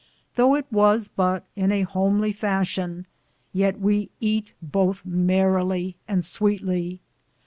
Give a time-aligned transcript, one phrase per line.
[0.35, 3.05] Thoughe it was but in a homly fashon,
[3.53, 7.01] yeat we eat it bothe merrily and sweetly.